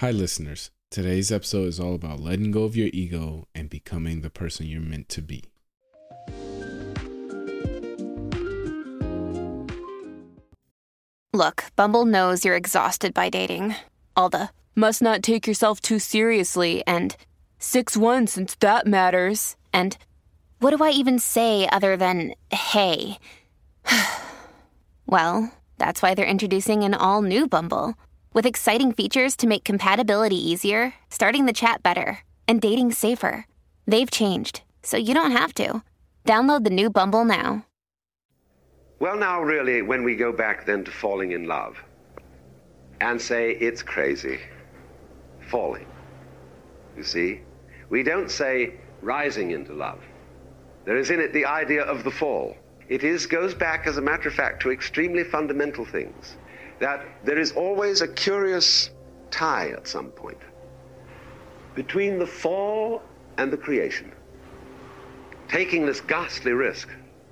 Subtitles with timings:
[0.00, 0.70] Hi, listeners.
[0.90, 4.78] Today's episode is all about letting go of your ego and becoming the person you're
[4.78, 5.42] meant to be.
[11.32, 13.74] Look, Bumble knows you're exhausted by dating.
[14.14, 17.16] All the must not take yourself too seriously and
[17.58, 19.56] 6 1 since that matters.
[19.72, 19.96] And
[20.58, 23.16] what do I even say other than hey?
[25.06, 27.94] well, that's why they're introducing an all new Bumble
[28.36, 33.46] with exciting features to make compatibility easier, starting the chat better, and dating safer.
[33.86, 35.82] They've changed, so you don't have to.
[36.26, 37.64] Download the new Bumble now.
[39.00, 41.82] Well, now, really, when we go back then to falling in love
[43.00, 44.38] and say it's crazy,
[45.48, 45.86] falling,
[46.94, 47.40] you see,
[47.88, 50.00] we don't say rising into love.
[50.84, 52.54] There is in it the idea of the fall.
[52.90, 56.36] It is, goes back, as a matter of fact, to extremely fundamental things.
[56.78, 58.90] That there is always a curious
[59.30, 60.38] tie at some point
[61.74, 63.02] between the fall
[63.38, 64.12] and the creation.
[65.48, 66.88] Taking this ghastly risk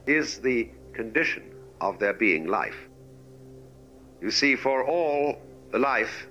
[0.06, 1.42] is the condition
[1.80, 2.76] of there being life.
[4.20, 5.40] You see, for all,
[5.72, 6.26] the life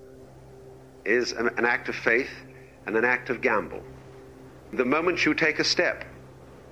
[1.06, 2.30] is an, an act of faith
[2.86, 3.84] and an act of gamble.
[4.72, 6.06] The moment you take a step,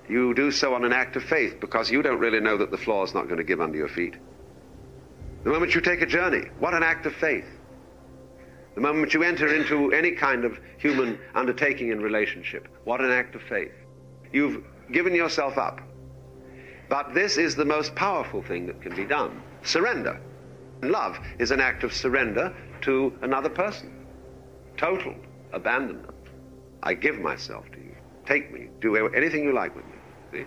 [0.07, 2.77] you do so on an act of faith because you don't really know that the
[2.77, 4.15] floor is not going to give under your feet.
[5.43, 7.45] The moment you take a journey, what an act of faith.
[8.75, 13.35] The moment you enter into any kind of human undertaking in relationship, what an act
[13.35, 13.73] of faith.
[14.31, 15.81] You've given yourself up.
[16.89, 20.19] But this is the most powerful thing that can be done surrender.
[20.81, 24.05] Love is an act of surrender to another person.
[24.77, 25.15] Total
[25.53, 26.15] abandonment.
[26.83, 27.95] I give myself to you.
[28.25, 28.69] Take me.
[28.79, 29.91] Do anything you like with me.
[30.31, 30.45] See?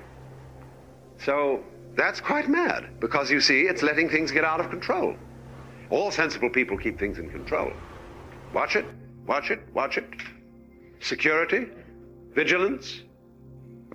[1.19, 1.63] So
[1.97, 5.17] that's quite mad because you see, it's letting things get out of control.
[5.91, 7.73] All sensible people keep things in control.
[8.53, 8.85] Watch it,
[9.27, 10.09] watch it, watch it.
[11.01, 11.67] Security,
[12.35, 13.03] vigilance,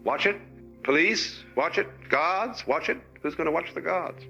[0.03, 0.37] watch it.
[0.83, 1.87] Police, watch it.
[2.09, 2.97] Guards, watch it.
[3.21, 4.23] Who's going to watch the guards?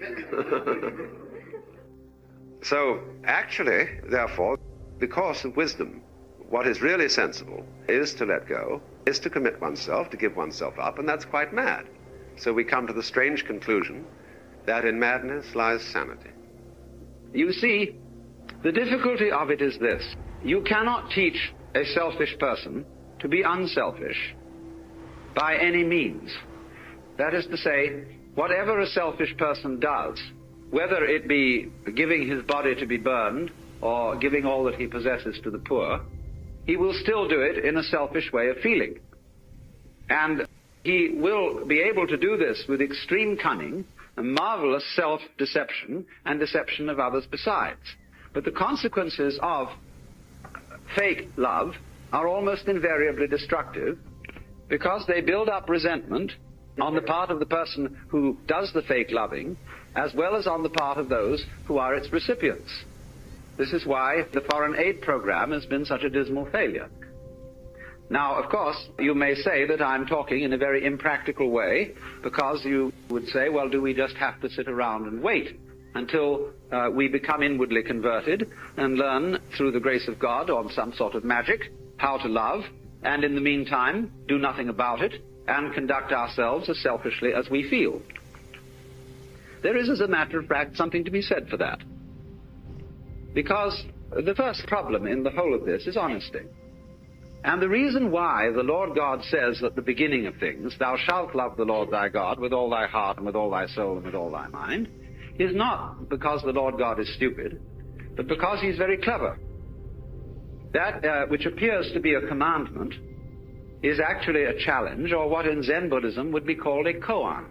[2.62, 4.58] so, actually, therefore,
[4.98, 6.02] because of wisdom,
[6.48, 10.78] what is really sensible is to let go, is to commit oneself, to give oneself
[10.78, 11.88] up, and that's quite mad.
[12.38, 14.04] So we come to the strange conclusion
[14.66, 16.30] that in madness lies sanity.
[17.32, 17.96] You see,
[18.62, 20.02] the difficulty of it is this.
[20.44, 22.84] You cannot teach a selfish person
[23.20, 24.34] to be unselfish
[25.34, 26.30] by any means.
[27.18, 28.04] That is to say,
[28.34, 30.20] whatever a selfish person does,
[30.70, 33.50] whether it be giving his body to be burned
[33.80, 36.00] or giving all that he possesses to the poor,
[36.66, 38.98] he will still do it in a selfish way of feeling.
[40.08, 40.46] And
[40.84, 43.84] he will be able to do this with extreme cunning,
[44.16, 47.80] a marvelous self-deception, and deception of others besides.
[48.34, 49.68] But the consequences of
[50.96, 51.74] fake love
[52.12, 53.98] are almost invariably destructive
[54.68, 56.32] because they build up resentment
[56.80, 59.56] on the part of the person who does the fake loving,
[59.94, 62.70] as well as on the part of those who are its recipients.
[63.58, 66.88] This is why the foreign aid program has been such a dismal failure.
[68.12, 72.62] Now, of course, you may say that I'm talking in a very impractical way because
[72.62, 75.58] you would say, well, do we just have to sit around and wait
[75.94, 80.92] until uh, we become inwardly converted and learn through the grace of God or some
[80.92, 82.64] sort of magic how to love
[83.02, 87.66] and in the meantime do nothing about it and conduct ourselves as selfishly as we
[87.70, 88.02] feel?
[89.62, 91.78] There is, as a matter of fact, something to be said for that.
[93.32, 96.40] Because the first problem in the whole of this is honesty.
[97.44, 101.34] And the reason why the Lord God says at the beginning of things, Thou shalt
[101.34, 104.06] love the Lord thy God with all thy heart and with all thy soul and
[104.06, 104.88] with all thy mind,
[105.38, 107.60] is not because the Lord God is stupid,
[108.16, 109.38] but because he's very clever.
[110.72, 112.94] That uh, which appears to be a commandment
[113.82, 117.46] is actually a challenge, or what in Zen Buddhism would be called a koan,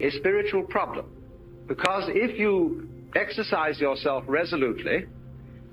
[0.00, 1.06] a spiritual problem.
[1.68, 5.06] Because if you exercise yourself resolutely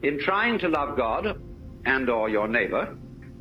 [0.03, 1.41] in trying to love God
[1.85, 2.95] and or your neighbor,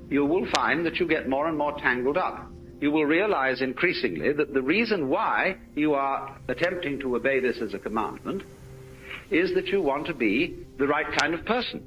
[0.09, 2.51] you will find that you get more and more tangled up.
[2.81, 7.75] You will realize increasingly that the reason why you are attempting to obey this as
[7.75, 8.43] a commandment
[9.31, 11.83] is that you want to be the right kind of person.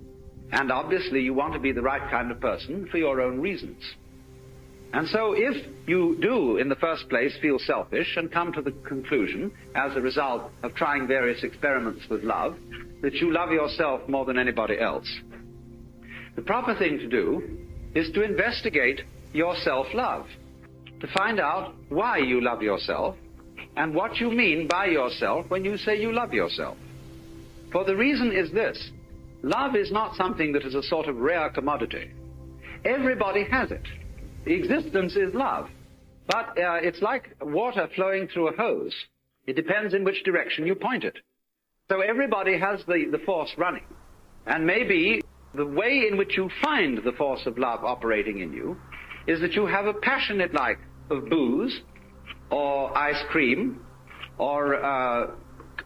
[0.51, 3.81] And obviously you want to be the right kind of person for your own reasons.
[4.94, 8.71] And so if you do, in the first place, feel selfish and come to the
[8.71, 12.57] conclusion, as a result of trying various experiments with love,
[13.01, 15.07] that you love yourself more than anybody else,
[16.36, 17.57] the proper thing to do
[17.94, 19.01] is to investigate
[19.33, 20.28] your self-love,
[21.00, 23.16] to find out why you love yourself
[23.75, 26.78] and what you mean by yourself when you say you love yourself.
[27.72, 28.92] For the reason is this.
[29.44, 32.12] love is not something that is a sort of rare commodity.
[32.86, 33.86] Everybody has it.
[34.45, 35.69] Existence is love.
[36.27, 38.94] But uh, it's like water flowing through a hose.
[39.48, 41.18] It depends in which direction you point it.
[41.89, 43.84] So everybody has the, the force running.
[44.45, 45.22] And maybe
[45.53, 48.77] the way in which you find the force of love operating in you
[49.27, 51.81] is that you have a passionate like of booze
[52.50, 53.86] or ice cream
[54.38, 55.31] or uh,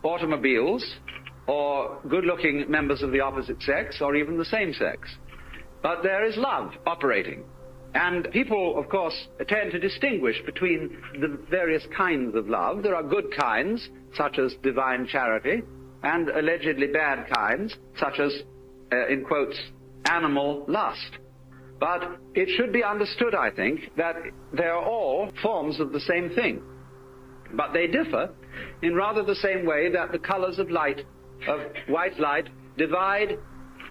[0.03, 0.83] automobiles
[1.47, 5.09] or good-looking members of the opposite sex or even the same sex.
[5.81, 7.44] But there is love operating.
[7.94, 9.15] And people, of course,
[9.47, 12.83] tend to distinguish between the various kinds of love.
[12.83, 15.62] There are good kinds, such as divine charity,
[16.03, 18.33] and allegedly bad kinds, such as,
[18.91, 19.57] uh, in quotes,
[20.09, 21.19] animal lust.
[21.79, 24.15] But it should be understood, I think, that
[24.53, 26.61] they are all forms of the same thing.
[27.53, 28.29] But they differ
[28.81, 31.01] in rather the same way that the colors of light,
[31.47, 33.37] of white light, divide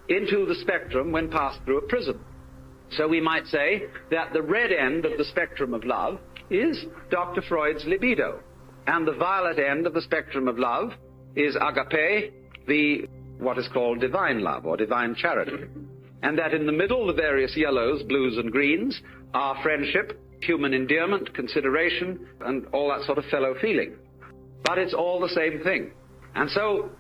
[0.08, 2.25] into the spectrum when passed through a prism.
[2.90, 6.19] So we might say that the red end of the spectrum of love
[6.50, 7.43] is Dr.
[7.43, 8.40] Freud's libido.
[8.87, 10.90] And the violet end of the spectrum of love
[11.35, 12.32] is agape,
[12.67, 13.08] the
[13.39, 15.65] what is called divine love or divine charity.
[16.23, 19.01] And that in the middle, the various yellows, blues, and greens
[19.35, 23.97] are friendship, human endearment, consideration, and all that sort of fellow feeling.
[24.65, 25.93] But it's all the same thing.
[26.35, 26.91] And so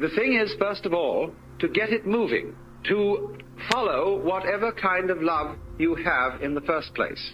[0.00, 2.54] the thing is, first of all, to get it moving,
[2.88, 3.36] to
[3.70, 7.32] follow whatever kind of love you have in the first place.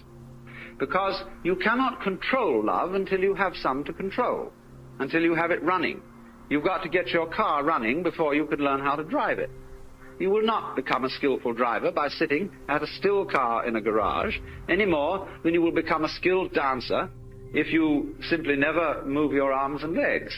[0.79, 4.53] Because you cannot control love until you have some to control,
[4.99, 6.03] until you have it running.
[6.49, 9.50] You've got to get your car running before you can learn how to drive it.
[10.19, 13.81] You will not become a skillful driver by sitting at a still car in a
[13.81, 14.37] garage
[14.69, 17.09] any more than you will become a skilled dancer
[17.55, 20.35] if you simply never move your arms and legs.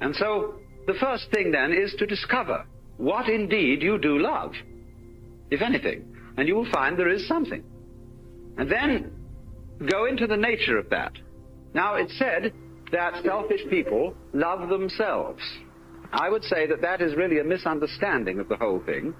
[0.00, 0.56] And so
[0.86, 2.66] the first thing then is to discover
[2.98, 4.52] what indeed you do love,
[5.50, 7.64] if anything, and you will find there is something.
[8.58, 9.12] And then
[9.90, 11.12] go into the nature of that.
[11.74, 12.52] Now it's said
[12.92, 15.42] that selfish people love themselves.
[16.12, 19.14] I would say that that is really a misunderstanding of the whole thing,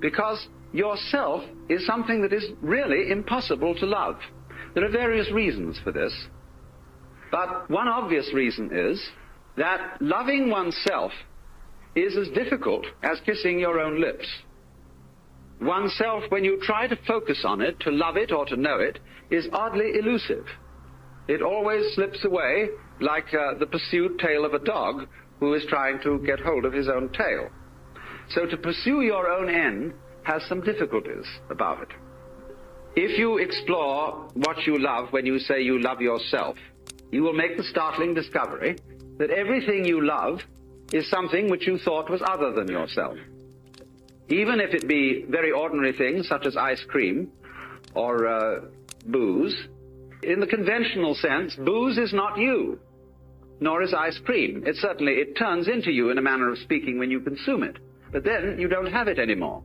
[0.00, 4.16] because yourself is something that is really impossible to love.
[4.74, 6.12] There are various reasons for this,
[7.30, 9.02] but one obvious reason is
[9.56, 11.12] that loving oneself
[11.94, 14.26] is as difficult as kissing your own lips.
[15.60, 19.00] Oneself, when you try to focus on it, to love it or to know it,
[19.30, 20.46] is oddly elusive.
[21.26, 22.68] It always slips away
[23.00, 25.08] like uh, the pursued tail of a dog
[25.40, 27.48] who is trying to get hold of his own tail.
[28.30, 31.88] So to pursue your own end has some difficulties about it.
[32.96, 36.56] If you explore what you love when you say you love yourself,
[37.10, 38.76] you will make the startling discovery
[39.18, 40.40] that everything you love
[40.92, 43.16] is something which you thought was other than yourself.
[44.28, 47.30] Even if it be very ordinary things such as ice cream
[47.94, 48.60] or uh,
[49.06, 49.56] booze,
[50.22, 52.78] in the conventional sense, booze is not you
[53.60, 54.62] nor is ice cream.
[54.66, 57.76] It certainly, it turns into you in a manner of speaking when you consume it.
[58.12, 59.62] But then you don't have it anymore.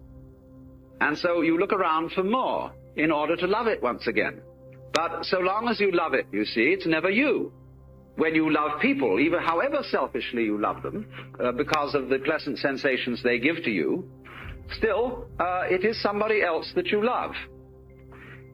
[1.01, 4.41] And so you look around for more in order to love it once again.
[4.93, 7.51] But so long as you love it, you see, it's never you.
[8.15, 11.07] When you love people, even however selfishly you love them,
[11.43, 14.07] uh, because of the pleasant sensations they give to you,
[14.77, 17.31] still, uh, it is somebody else that you love.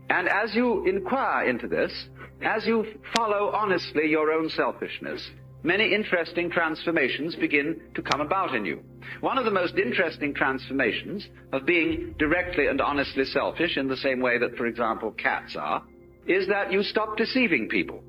[0.10, 1.92] And as you inquire into this,
[2.42, 5.28] as you follow honestly your own selfishness,
[5.64, 8.82] many interesting transformations begin to come about in you.
[9.22, 14.22] One of the most interesting transformations of being directly and honestly selfish, in the same
[14.22, 15.84] way that, for example, cats are,
[16.28, 18.02] is that you stop deceiving people.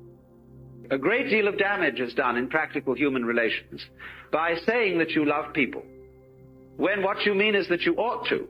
[0.91, 3.81] A great deal of damage is done in practical human relations
[4.31, 5.83] by saying that you love people,
[6.77, 8.47] when what you mean is that you ought to,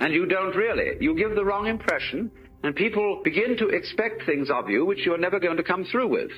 [0.00, 0.96] and you don't really.
[1.00, 2.30] You give the wrong impression,
[2.62, 6.08] and people begin to expect things of you which you're never going to come through
[6.08, 6.30] with.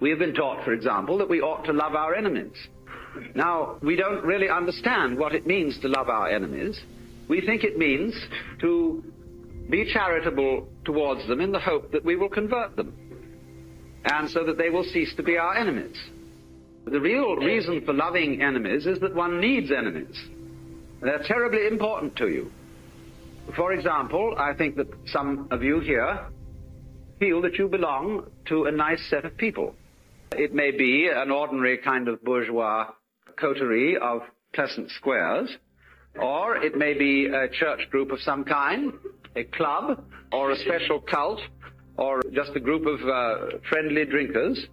[0.00, 2.56] We have been taught, for example, that we ought to love our enemies.
[3.34, 6.80] Now, we don't really understand what it means to love our enemies.
[7.28, 8.14] We think it means
[8.60, 9.02] to
[9.70, 12.94] be charitable towards them in the hope that we will convert them,
[14.04, 15.96] and so that they will cease to be our enemies.
[16.84, 20.20] The real reason for loving enemies is that one needs enemies.
[21.00, 22.50] They're terribly important to you.
[23.56, 26.26] For example, I think that some of you here
[27.18, 29.74] feel that you belong to a nice set of people.
[30.32, 32.86] It may be an ordinary kind of bourgeois
[33.38, 34.22] coterie of
[34.54, 35.54] pleasant squares,
[36.20, 38.92] or it may be a church group of some kind,
[39.36, 41.40] a club, or a special cult,
[41.98, 44.66] or just a group of uh, friendly drinkers.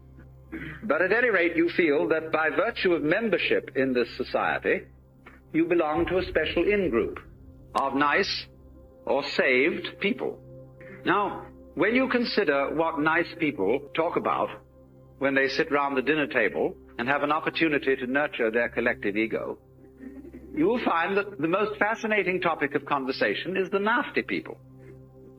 [0.83, 4.83] But at any rate, you feel that by virtue of membership in this society,
[5.53, 7.19] you belong to a special in-group
[7.75, 8.45] of nice
[9.09, 10.39] or saved people.
[11.05, 14.49] Now, when you consider what nice people talk about
[15.17, 19.17] when they sit round the dinner table and have an opportunity to nurture their collective
[19.17, 19.57] ego,
[20.55, 24.57] you will find that the most fascinating topic of conversation is the nasty people.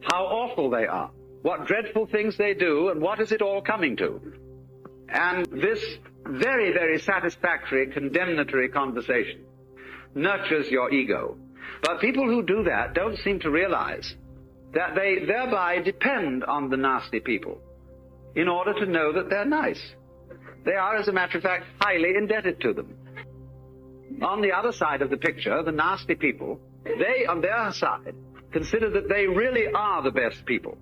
[0.03, 1.11] How awful they are.
[1.43, 4.21] What dreadful things they do and what is it all coming to.
[5.09, 5.83] And this
[6.27, 9.45] very, very satisfactory condemnatory conversation
[10.15, 11.37] nurtures your ego.
[11.83, 14.15] But people who do that don't seem to realize
[14.75, 17.61] that they thereby depend on the nasty people
[18.35, 19.81] in order to know that they're nice.
[20.65, 22.95] They are, as a matter of fact, highly indebted to them.
[24.23, 28.15] On the other side of the picture, the nasty people, they, on their side,
[28.53, 30.77] consider that they really are the best people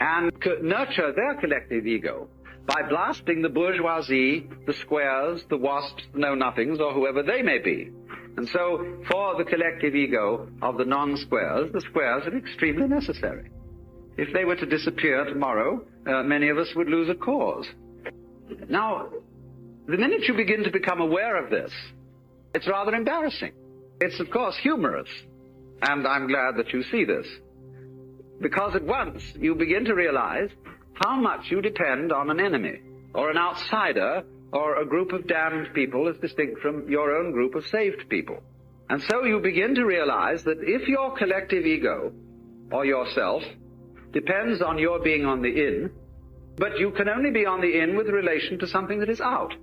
[0.00, 0.32] and
[0.62, 2.28] nurture their collective ego
[2.66, 7.90] by blasting the bourgeoisie, the squares, the wasps, the know-nothings, or whoever they may be.
[8.38, 13.50] And so, for the collective ego of the non-squares, the squares are extremely necessary.
[14.16, 17.66] If they were to disappear tomorrow, uh, many of us would lose a cause.
[18.68, 19.08] Now,
[19.88, 21.72] the minute you begin to become aware of this,
[22.54, 23.54] it's rather embarrassing.
[24.00, 25.08] It's, of course, humorous.
[25.82, 27.26] And I'm glad that you see this.
[28.40, 30.50] Because at once you begin to realize
[30.94, 32.82] how much you depend on an enemy,
[33.14, 37.54] or an outsider, or a group of damned people as distinct from your own group
[37.54, 38.42] of saved people.
[38.90, 42.12] And so you begin to realize that if your collective ego,
[42.70, 43.42] or yourself,
[44.12, 45.90] depends on your being on the in,
[46.56, 49.54] but you can only be on the in with relation to something that is out.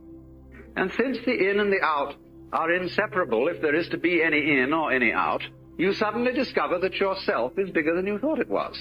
[0.75, 2.15] And since the in and the out
[2.51, 5.43] are inseparable if there is to be any in or any out,
[5.77, 8.77] you suddenly discover that yourself is bigger than you thought it was.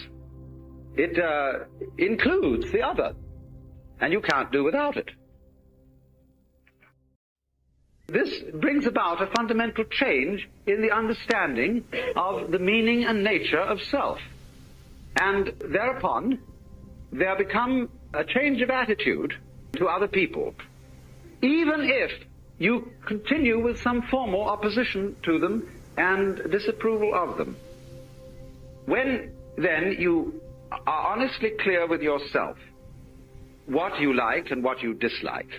[0.97, 1.65] It uh,
[1.99, 3.15] includes the other,
[4.01, 5.11] and you can't do without it.
[8.15, 11.83] This brings about a fundamental change in the understanding
[12.15, 14.21] of the meaning and nature of self.
[15.17, 16.39] And thereupon,
[17.11, 19.35] there become a change of attitude
[19.79, 20.55] to other people,
[21.43, 22.13] even if
[22.59, 27.57] you continue with some formal opposition to them and disapproval of them.
[28.87, 30.41] When then you
[30.71, 32.59] are honestly clear with yourself
[33.67, 35.51] what you like and what you dislike,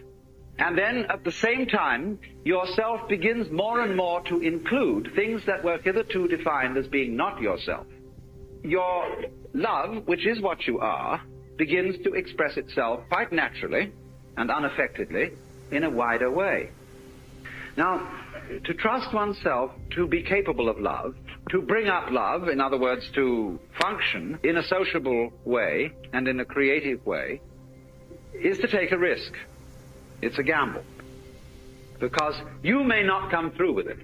[0.58, 5.64] and then at the same time yourself begins more and more to include things that
[5.64, 7.86] were hitherto defined as being not yourself,
[8.64, 9.06] your
[9.54, 11.22] love, which is what you are,
[11.58, 13.92] begins to express itself quite naturally
[14.38, 15.32] and unaffectedly
[15.72, 16.70] in a wider way.
[17.78, 18.08] Now,
[18.64, 21.16] to trust oneself to be capable of love,
[21.50, 26.40] to bring up love, in other words, to function in a sociable way and in
[26.40, 27.42] a creative way,
[28.34, 29.34] is to take a risk.
[30.22, 30.84] It's a gamble.
[32.00, 34.00] Because you may not come through with it.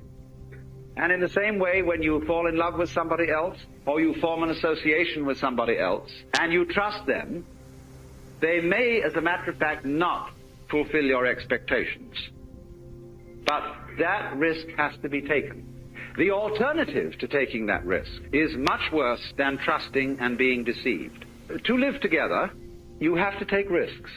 [0.97, 4.13] And in the same way, when you fall in love with somebody else, or you
[4.21, 7.45] form an association with somebody else, and you trust them,
[8.41, 10.31] they may, as a matter of fact, not
[10.69, 12.15] fulfill your expectations.
[13.45, 13.63] But
[13.99, 15.67] that risk has to be taken.
[16.17, 21.25] The alternative to taking that risk is much worse than trusting and being deceived.
[21.65, 22.51] To live together,
[22.99, 24.09] you have to take risks.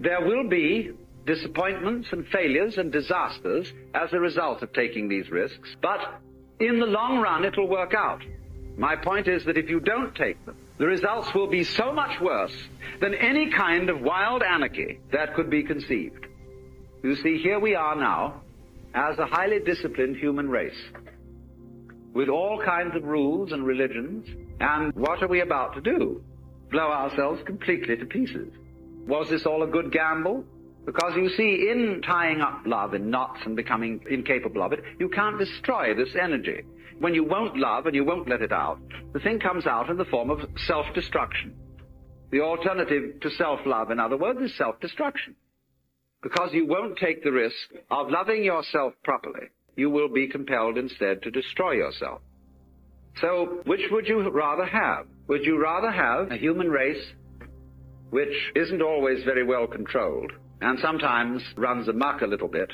[0.00, 0.90] There will be
[1.26, 6.20] disappointments and failures and disasters as a result of taking these risks, but
[6.60, 8.22] in the long run it'll work out.
[8.76, 12.20] My point is that if you don't take them, the results will be so much
[12.20, 12.54] worse
[13.00, 16.26] than any kind of wild anarchy that could be conceived.
[17.02, 18.42] You see, here we are now
[18.92, 20.80] as a highly disciplined human race
[22.12, 24.26] with all kinds of rules and religions,
[24.60, 26.22] and what are we about to do?
[26.70, 28.52] Blow ourselves completely to pieces.
[29.06, 30.44] Was this all a good gamble?
[30.86, 35.08] Because you see, in tying up love in knots and becoming incapable of it, you
[35.08, 36.62] can't destroy this energy.
[36.98, 38.78] When you won't love and you won't let it out,
[39.12, 41.54] the thing comes out in the form of self-destruction.
[42.30, 45.36] The alternative to self-love, in other words, is self-destruction.
[46.22, 47.54] Because you won't take the risk
[47.90, 52.20] of loving yourself properly, you will be compelled instead to destroy yourself.
[53.20, 55.06] So, which would you rather have?
[55.28, 57.04] Would you rather have a human race
[58.14, 60.30] which isn't always very well controlled,
[60.60, 62.70] and sometimes runs amuck a little bit,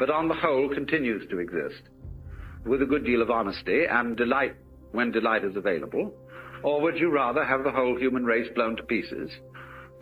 [0.00, 1.82] but on the whole continues to exist
[2.66, 4.56] with a good deal of honesty and delight
[4.90, 6.12] when delight is available?
[6.64, 9.30] Or would you rather have the whole human race blown to pieces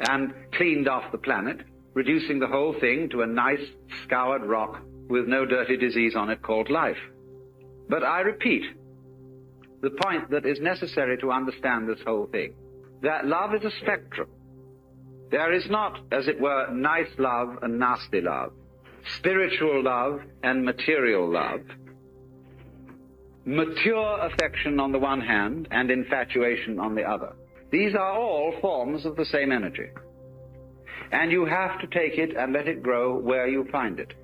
[0.09, 1.59] and cleaned off the planet,
[1.93, 3.67] reducing the whole thing to a nice
[4.07, 7.03] scoured rock with no dirty disease on it called life?
[7.91, 8.63] But I repeat
[9.83, 12.55] the point that is necessary to understand this whole thing,
[13.03, 14.31] that love is a spectrum.
[15.33, 18.53] There is not, as it were, nice love and nasty love.
[19.17, 21.61] spiritual love and material love,
[23.45, 27.33] mature affection on the one hand and infatuation on the other.
[27.71, 29.89] These are all forms of the same energy.
[31.11, 34.15] And you have to take it and let it grow where you find it.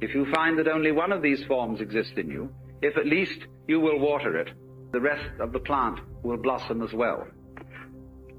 [0.00, 3.46] If you find that only one of these forms exists in you, if at least
[3.68, 4.50] you will water it,
[4.92, 7.26] the rest of the plant will blossom as well.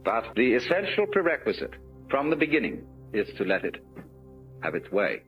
[0.05, 1.73] But the essential prerequisite
[2.09, 2.83] from the beginning
[3.13, 3.75] is to let it
[4.61, 5.21] have its way.